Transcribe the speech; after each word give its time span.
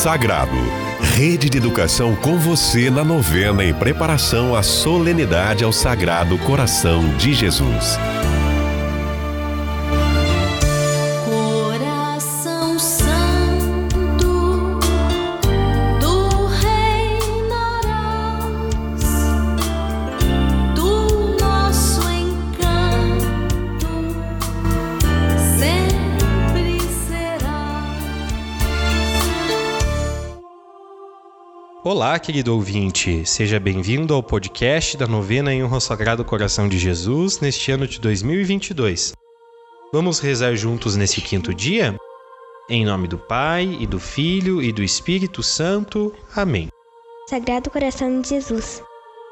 Sagrado. 0.00 0.56
Rede 1.14 1.50
de 1.50 1.58
educação 1.58 2.16
com 2.16 2.38
você 2.38 2.88
na 2.88 3.04
novena 3.04 3.62
em 3.62 3.74
preparação 3.74 4.54
à 4.54 4.62
solenidade 4.62 5.62
ao 5.62 5.74
Sagrado 5.74 6.38
Coração 6.38 7.06
de 7.18 7.34
Jesus. 7.34 7.98
Olá, 31.82 32.18
querido 32.18 32.54
ouvinte, 32.54 33.24
seja 33.24 33.58
bem-vindo 33.58 34.12
ao 34.12 34.22
podcast 34.22 34.98
da 34.98 35.06
novena 35.06 35.50
em 35.50 35.64
honra 35.64 35.80
Sagrado 35.80 36.22
Coração 36.22 36.68
de 36.68 36.78
Jesus 36.78 37.40
neste 37.40 37.72
ano 37.72 37.86
de 37.86 37.98
2022. 37.98 39.14
Vamos 39.90 40.20
rezar 40.20 40.54
juntos 40.54 40.94
nesse 40.94 41.22
quinto 41.22 41.54
dia? 41.54 41.96
Em 42.68 42.84
nome 42.84 43.08
do 43.08 43.16
Pai, 43.16 43.78
e 43.80 43.86
do 43.86 43.98
Filho, 43.98 44.62
e 44.62 44.72
do 44.72 44.82
Espírito 44.82 45.42
Santo. 45.42 46.12
Amém. 46.36 46.68
Sagrado 47.30 47.70
Coração 47.70 48.20
de 48.20 48.28
Jesus, 48.28 48.82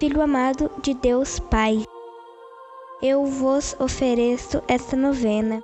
Filho 0.00 0.22
amado 0.22 0.70
de 0.82 0.94
Deus 0.94 1.38
Pai, 1.38 1.84
eu 3.02 3.26
vos 3.26 3.76
ofereço 3.78 4.62
esta 4.66 4.96
novena, 4.96 5.62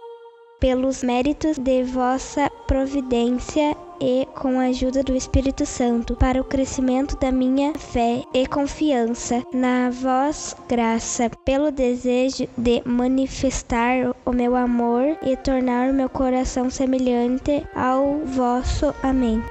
pelos 0.61 1.03
méritos 1.03 1.59
de 1.59 1.83
vossa 1.85 2.51
providência 2.67 3.77
e 4.01 4.27
com 4.35 4.59
a 4.61 4.65
ajuda 4.65 5.03
do 5.03 5.15
Espírito 5.15 5.65
Santo 5.65 6.15
para 6.17 6.41
o 6.41 6.45
crescimento 6.45 7.17
da 7.19 7.33
minha 7.33 7.73
fé 7.75 8.23
e 8.35 8.47
confiança 8.47 9.43
na 9.53 9.91
vós 9.91 10.57
graça, 10.69 11.31
pelo 11.45 11.71
desejo 11.71 12.49
de 12.57 12.83
manifestar 12.85 14.15
o 14.25 14.33
meu 14.33 14.55
amor 14.55 15.17
e 15.23 15.37
tornar 15.37 15.91
o 15.91 15.95
meu 15.95 16.09
coração 16.09 16.71
semelhante 16.71 17.67
ao 17.75 18.21
vosso. 18.25 18.95
Amém. 19.03 19.43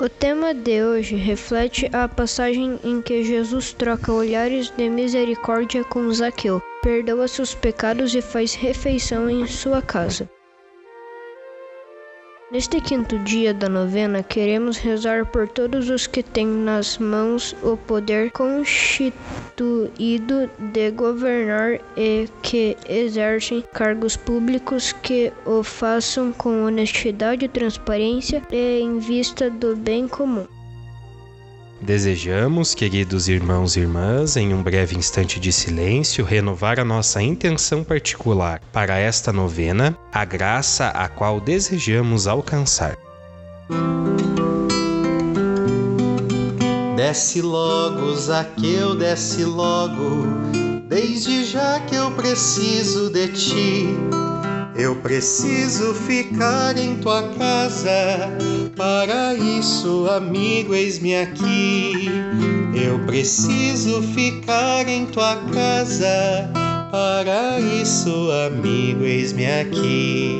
O 0.00 0.08
tema 0.08 0.54
de 0.54 0.80
hoje 0.80 1.16
reflete 1.16 1.90
a 1.92 2.06
passagem 2.06 2.78
em 2.84 3.02
que 3.02 3.24
Jesus 3.24 3.72
troca 3.72 4.12
olhares 4.12 4.70
de 4.70 4.88
misericórdia 4.88 5.82
com 5.82 6.08
Zaqueu, 6.12 6.62
perdoa 6.88 7.28
seus 7.28 7.54
pecados 7.54 8.14
e 8.14 8.22
faz 8.22 8.54
refeição 8.54 9.28
em 9.28 9.46
sua 9.46 9.82
casa. 9.82 10.26
Neste 12.50 12.80
quinto 12.80 13.18
dia 13.18 13.52
da 13.52 13.68
novena, 13.68 14.22
queremos 14.22 14.78
rezar 14.78 15.26
por 15.26 15.46
todos 15.46 15.90
os 15.90 16.06
que 16.06 16.22
têm 16.22 16.46
nas 16.46 16.96
mãos 16.96 17.54
o 17.62 17.76
poder 17.76 18.30
constituído 18.30 19.12
de 20.72 20.90
governar 20.92 21.78
e 21.94 22.26
que 22.40 22.74
exercem 22.88 23.62
cargos 23.74 24.16
públicos 24.16 24.90
que 24.90 25.30
o 25.44 25.62
façam 25.62 26.32
com 26.32 26.64
honestidade 26.64 27.44
e 27.44 27.48
transparência 27.48 28.42
e 28.50 28.80
em 28.80 28.98
vista 28.98 29.50
do 29.50 29.76
bem 29.76 30.08
comum. 30.08 30.46
Desejamos, 31.80 32.74
queridos 32.74 33.28
irmãos 33.28 33.76
e 33.76 33.80
irmãs, 33.80 34.36
em 34.36 34.52
um 34.52 34.62
breve 34.62 34.96
instante 34.96 35.38
de 35.38 35.52
silêncio, 35.52 36.24
renovar 36.24 36.80
a 36.80 36.84
nossa 36.84 37.22
intenção 37.22 37.84
particular 37.84 38.60
para 38.72 38.98
esta 38.98 39.32
novena, 39.32 39.96
a 40.12 40.24
graça 40.24 40.88
a 40.88 41.08
qual 41.08 41.40
desejamos 41.40 42.26
alcançar. 42.26 42.98
Desce 46.96 47.40
logo, 47.40 48.12
Zaqueu, 48.16 48.96
desce 48.96 49.44
logo, 49.44 50.26
desde 50.88 51.44
já 51.44 51.78
que 51.80 51.94
eu 51.94 52.10
preciso 52.10 53.08
de 53.08 53.28
ti. 53.28 53.86
Eu 54.74 54.96
preciso 54.96 55.94
ficar 55.94 56.76
em 56.76 56.96
tua 56.96 57.22
casa, 57.34 57.90
para 58.78 59.34
isso, 59.34 60.08
amigo, 60.08 60.72
eis-me 60.72 61.16
aqui. 61.16 62.06
Eu 62.72 63.04
preciso 63.06 64.00
ficar 64.14 64.88
em 64.88 65.04
tua 65.06 65.36
casa, 65.52 66.48
para 66.92 67.58
isso, 67.58 68.30
amigo, 68.46 69.02
eis-me 69.02 69.46
aqui. 69.46 70.38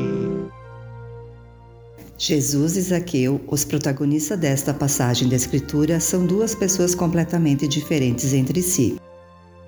Jesus 2.16 2.76
e 2.76 2.82
Zaqueu, 2.82 3.40
os 3.48 3.64
protagonistas 3.64 4.38
desta 4.38 4.72
passagem 4.72 5.28
da 5.28 5.36
Escritura, 5.36 5.98
são 5.98 6.24
duas 6.24 6.54
pessoas 6.54 6.94
completamente 6.94 7.66
diferentes 7.66 8.32
entre 8.32 8.62
si. 8.62 9.00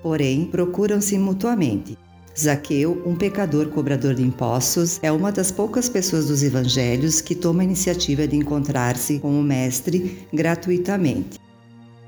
Porém, 0.01 0.45
procuram-se 0.45 1.17
mutuamente 1.17 1.97
Zaqueu, 2.37 3.01
um 3.05 3.15
pecador 3.15 3.67
cobrador 3.67 4.15
de 4.15 4.23
impostos, 4.23 4.99
é 5.03 5.11
uma 5.11 5.31
das 5.31 5.51
poucas 5.51 5.89
pessoas 5.89 6.27
dos 6.27 6.43
evangelhos 6.43 7.21
que 7.21 7.35
toma 7.35 7.61
a 7.61 7.65
iniciativa 7.65 8.27
de 8.27 8.35
encontrar-se 8.35 9.19
com 9.19 9.39
o 9.39 9.43
Mestre 9.43 10.19
gratuitamente. 10.33 11.39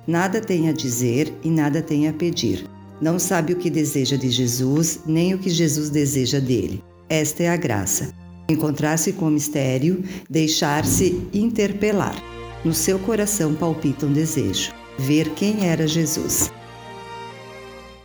Nada 0.08 0.42
tem 0.42 0.70
a 0.70 0.74
dizer 0.74 1.34
e 1.44 1.50
nada 1.50 1.82
tem 1.82 2.08
a 2.08 2.14
pedir. 2.14 2.66
Não 3.02 3.20
sabe 3.20 3.54
o 3.54 3.58
que 3.58 3.70
deseja 3.70 4.18
de 4.18 4.30
Jesus, 4.30 5.02
nem 5.06 5.34
o 5.34 5.38
que 5.38 5.50
Jesus 5.50 5.90
deseja 5.90 6.40
dele. 6.40 6.82
Esta 7.10 7.44
é 7.44 7.50
a 7.50 7.58
graça. 7.58 8.14
Encontrar-se 8.50 9.14
com 9.14 9.28
o 9.28 9.32
mistério, 9.32 10.04
deixar-se 10.30 11.22
interpelar. 11.34 12.16
No 12.64 12.74
seu 12.74 12.98
coração 13.00 13.54
palpita 13.54 14.06
um 14.06 14.14
desejo: 14.14 14.72
ver 14.98 15.30
quem 15.32 15.68
era 15.68 15.88
Jesus. 15.88 16.52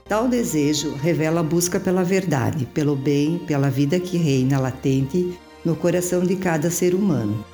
Tal 0.08 0.26
desejo 0.26 0.94
revela 0.94 1.40
a 1.40 1.42
busca 1.42 1.78
pela 1.78 2.02
verdade, 2.02 2.64
pelo 2.64 2.96
bem, 2.96 3.38
pela 3.46 3.68
vida 3.68 4.00
que 4.00 4.16
reina 4.16 4.58
latente 4.58 5.38
no 5.62 5.76
coração 5.76 6.24
de 6.24 6.34
cada 6.36 6.70
ser 6.70 6.94
humano. 6.94 7.44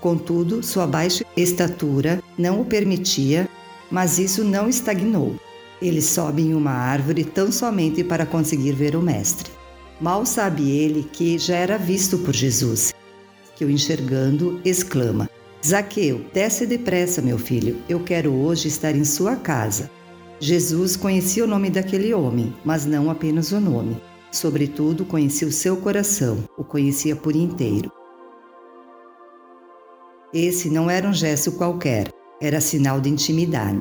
Contudo, 0.00 0.62
sua 0.62 0.86
baixa 0.86 1.24
estatura 1.36 2.22
não 2.38 2.60
o 2.60 2.64
permitia, 2.64 3.48
mas 3.90 4.16
isso 4.16 4.44
não 4.44 4.68
estagnou. 4.68 5.34
Ele 5.82 6.00
sobe 6.00 6.42
em 6.42 6.54
uma 6.54 6.70
árvore 6.70 7.24
tão 7.24 7.50
somente 7.50 8.04
para 8.04 8.24
conseguir 8.24 8.72
ver 8.72 8.94
o 8.94 9.02
Mestre. 9.02 9.50
Mal 10.00 10.24
sabe 10.24 10.70
ele 10.70 11.02
que 11.12 11.36
já 11.36 11.56
era 11.56 11.76
visto 11.76 12.18
por 12.18 12.32
Jesus, 12.32 12.94
que 13.56 13.64
o 13.64 13.70
enxergando 13.70 14.60
exclama: 14.64 15.28
Zaqueu, 15.66 16.24
desce 16.32 16.64
depressa, 16.64 17.20
meu 17.20 17.38
filho, 17.38 17.76
eu 17.88 17.98
quero 17.98 18.32
hoje 18.32 18.68
estar 18.68 18.94
em 18.94 19.04
sua 19.04 19.34
casa. 19.34 19.90
Jesus 20.40 20.96
conhecia 20.96 21.44
o 21.44 21.48
nome 21.48 21.68
daquele 21.68 22.14
homem, 22.14 22.54
mas 22.64 22.86
não 22.86 23.10
apenas 23.10 23.50
o 23.50 23.60
nome. 23.60 24.00
Sobretudo, 24.30 25.04
conhecia 25.04 25.48
o 25.48 25.52
seu 25.52 25.76
coração, 25.76 26.44
o 26.56 26.62
conhecia 26.62 27.16
por 27.16 27.34
inteiro. 27.34 27.90
Esse 30.32 30.70
não 30.70 30.88
era 30.88 31.08
um 31.08 31.12
gesto 31.12 31.52
qualquer, 31.52 32.12
era 32.40 32.60
sinal 32.60 33.00
de 33.00 33.08
intimidade. 33.08 33.80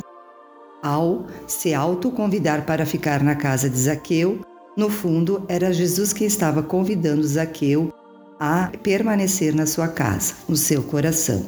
Ao 0.81 1.25
se 1.46 1.73
autoconvidar 1.73 2.66
para 2.66 2.85
ficar 2.85 3.22
na 3.22 3.35
casa 3.35 3.69
de 3.69 3.78
Zaqueu, 3.78 4.40
no 4.75 4.90
fundo 4.90 5.44
era 5.47 5.73
Jesus 5.73 6.13
quem 6.13 6.25
estava 6.25 6.63
convidando 6.63 7.28
Zaqueu 7.28 7.94
a 8.40 8.72
permanecer 8.81 9.53
na 9.53 9.66
sua 9.66 9.88
casa, 9.88 10.35
no 10.47 10.56
seu 10.56 10.81
coração. 10.81 11.46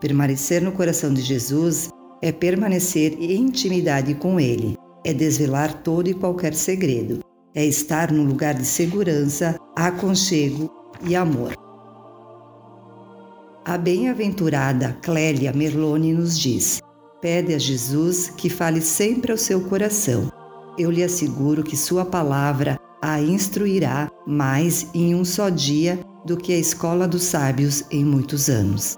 Permanecer 0.00 0.60
no 0.60 0.72
coração 0.72 1.12
de 1.12 1.22
Jesus 1.22 1.88
é 2.22 2.32
permanecer 2.32 3.16
em 3.20 3.42
intimidade 3.42 4.14
com 4.14 4.40
Ele, 4.40 4.76
é 5.04 5.12
desvelar 5.12 5.82
todo 5.82 6.08
e 6.08 6.14
qualquer 6.14 6.54
segredo, 6.54 7.20
é 7.54 7.64
estar 7.64 8.12
num 8.12 8.24
lugar 8.24 8.54
de 8.54 8.64
segurança, 8.64 9.56
aconchego 9.74 10.70
e 11.06 11.14
amor. 11.14 11.54
A 13.64 13.76
bem-aventurada 13.76 14.96
Clélia 15.02 15.52
Merlone 15.52 16.14
nos 16.14 16.38
diz: 16.38 16.80
Pede 17.20 17.54
a 17.54 17.58
Jesus 17.58 18.30
que 18.30 18.48
fale 18.48 18.80
sempre 18.80 19.32
ao 19.32 19.38
seu 19.38 19.60
coração. 19.62 20.30
Eu 20.78 20.90
lhe 20.90 21.02
asseguro 21.02 21.64
que 21.64 21.76
Sua 21.76 22.04
palavra 22.04 22.78
a 23.02 23.20
instruirá 23.20 24.10
mais 24.26 24.88
em 24.94 25.14
um 25.14 25.24
só 25.24 25.48
dia 25.48 25.98
do 26.24 26.36
que 26.36 26.52
a 26.52 26.58
escola 26.58 27.06
dos 27.06 27.24
sábios 27.24 27.84
em 27.90 28.04
muitos 28.04 28.48
anos. 28.48 28.96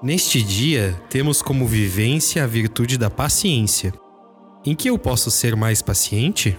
Neste 0.00 0.40
dia, 0.40 0.94
temos 1.10 1.42
como 1.42 1.66
vivência 1.66 2.44
a 2.44 2.46
virtude 2.46 2.96
da 2.96 3.10
paciência. 3.10 3.92
Em 4.64 4.72
que 4.72 4.88
eu 4.88 4.96
posso 4.96 5.28
ser 5.28 5.56
mais 5.56 5.82
paciente? 5.82 6.56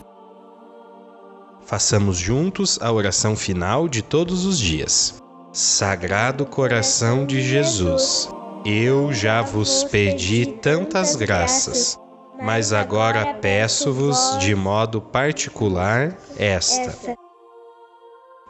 Façamos 1.66 2.18
juntos 2.18 2.78
a 2.82 2.92
oração 2.92 3.38
final 3.38 3.88
de 3.88 4.02
todos 4.02 4.46
os 4.46 4.60
dias. 4.60 5.24
Sagrado 5.54 6.46
coração 6.46 7.26
de 7.26 7.42
Jesus, 7.42 8.28
eu 8.66 9.14
já 9.14 9.42
vos 9.42 9.86
pedi 9.86 10.46
tantas 10.46 11.16
graças, 11.16 11.98
mas 12.44 12.74
agora 12.74 13.36
peço-vos 13.36 14.38
de 14.40 14.54
modo 14.54 15.00
particular 15.00 16.18
esta 16.38 17.18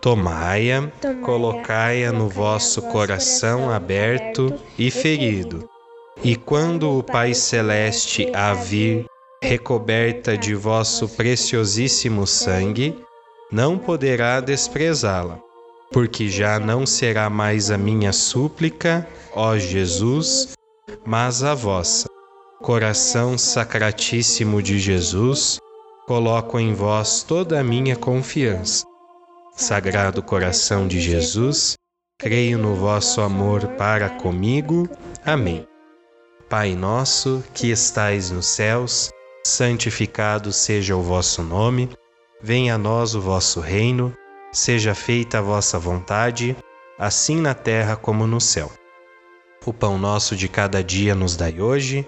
Tomai-a, 0.01 0.89
colocai-a 1.25 2.13
no 2.13 2.29
vosso 2.29 2.81
coração 2.83 3.69
aberto 3.69 4.53
e 4.77 4.89
ferido. 4.89 5.69
E 6.23 6.37
quando 6.37 6.97
o 6.97 7.03
Pai 7.03 7.33
Celeste 7.33 8.31
a 8.33 8.53
vir, 8.53 9.05
recoberta 9.43 10.37
de 10.37 10.55
vosso 10.55 11.09
preciosíssimo 11.09 12.25
sangue, 12.25 12.97
não 13.51 13.77
poderá 13.77 14.39
desprezá-la, 14.39 15.37
porque 15.91 16.29
já 16.29 16.59
não 16.61 16.85
será 16.85 17.29
mais 17.29 17.69
a 17.69 17.77
minha 17.77 18.13
súplica, 18.13 19.05
ó 19.33 19.57
Jesus, 19.57 20.53
mas 21.05 21.43
a 21.43 21.53
vossa. 21.53 22.07
Coração 22.61 23.37
sacratíssimo 23.37 24.61
de 24.61 24.79
Jesus, 24.79 25.59
coloco 26.07 26.57
em 26.57 26.73
vós 26.73 27.21
toda 27.21 27.59
a 27.59 27.63
minha 27.63 27.97
confiança 27.97 28.88
Sagrado 29.59 30.23
coração 30.23 30.87
de 30.87 31.01
Jesus, 31.01 31.73
creio 32.17 32.57
no 32.57 32.75
vosso 32.75 33.19
amor 33.19 33.67
para 33.75 34.09
comigo. 34.09 34.87
Amém. 35.25 35.67
Pai 36.49 36.73
nosso, 36.75 37.43
que 37.53 37.69
estais 37.69 38.31
nos 38.31 38.45
céus, 38.45 39.09
santificado 39.45 40.53
seja 40.53 40.95
o 40.95 41.01
vosso 41.01 41.43
nome, 41.43 41.89
venha 42.41 42.75
a 42.75 42.77
nós 42.77 43.15
o 43.15 43.19
vosso 43.21 43.59
reino, 43.59 44.15
seja 44.53 44.95
feita 44.95 45.39
a 45.39 45.41
vossa 45.41 45.77
vontade, 45.77 46.55
assim 46.97 47.35
na 47.35 47.53
terra 47.53 47.97
como 47.97 48.25
no 48.25 48.39
céu. 48.39 48.71
O 49.65 49.73
pão 49.73 49.97
nosso 49.97 50.37
de 50.37 50.47
cada 50.47 50.81
dia 50.81 51.13
nos 51.13 51.35
dai 51.35 51.59
hoje, 51.59 52.07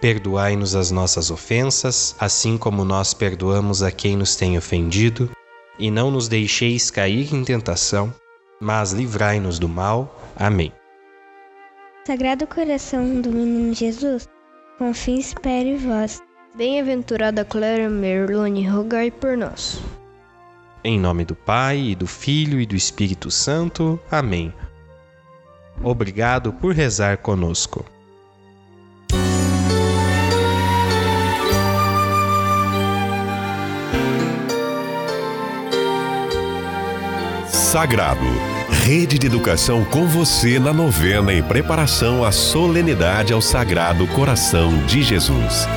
perdoai-nos 0.00 0.74
as 0.74 0.90
nossas 0.90 1.30
ofensas, 1.30 2.16
assim 2.18 2.56
como 2.56 2.86
nós 2.86 3.12
perdoamos 3.12 3.82
a 3.82 3.90
quem 3.90 4.16
nos 4.16 4.34
tem 4.34 4.56
ofendido 4.56 5.30
e 5.78 5.90
não 5.90 6.10
nos 6.10 6.28
deixeis 6.28 6.90
cair 6.90 7.34
em 7.34 7.44
tentação, 7.44 8.12
mas 8.60 8.92
livrai-nos 8.92 9.58
do 9.58 9.68
mal. 9.68 10.20
Amém. 10.36 10.72
Sagrado 12.06 12.46
coração 12.46 13.20
do 13.20 13.30
menino 13.30 13.74
Jesus, 13.74 14.28
confio 14.78 15.16
e 15.16 15.20
espere 15.20 15.76
vós. 15.76 16.22
Bem-aventurada 16.54 17.44
Clara 17.44 17.90
Merlone, 17.90 18.66
rogai 18.66 19.10
por 19.10 19.36
nós. 19.36 19.80
Em 20.82 20.98
nome 20.98 21.24
do 21.24 21.34
Pai, 21.34 21.78
e 21.78 21.94
do 21.94 22.06
Filho 22.06 22.60
e 22.60 22.64
do 22.64 22.76
Espírito 22.76 23.30
Santo. 23.30 24.00
Amém. 24.10 24.54
Obrigado 25.82 26.52
por 26.52 26.72
rezar 26.72 27.18
conosco. 27.18 27.84
Sagrado. 37.76 38.24
Rede 38.70 39.18
de 39.18 39.26
educação 39.26 39.84
com 39.84 40.06
você 40.06 40.58
na 40.58 40.72
novena 40.72 41.30
em 41.30 41.42
preparação 41.42 42.24
à 42.24 42.32
solenidade 42.32 43.34
ao 43.34 43.42
Sagrado 43.42 44.06
Coração 44.06 44.78
de 44.86 45.02
Jesus. 45.02 45.68